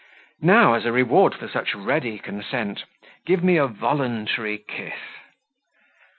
Now, 0.41 0.73
as 0.73 0.87
a 0.87 0.91
reward 0.91 1.35
for 1.35 1.47
such 1.47 1.75
ready 1.75 2.17
consent, 2.17 2.85
give 3.23 3.43
me 3.43 3.57
a 3.57 3.67
voluntary 3.67 4.57
kiss." 4.57 4.97